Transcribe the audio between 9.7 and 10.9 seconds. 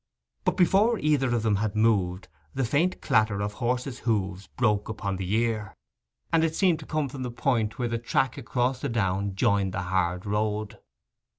the hard road.